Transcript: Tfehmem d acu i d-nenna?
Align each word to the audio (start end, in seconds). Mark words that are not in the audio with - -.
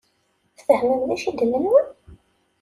Tfehmem 0.57 1.01
d 1.07 1.09
acu 1.15 1.29
i 1.29 1.31
d-nenna? 1.39 1.77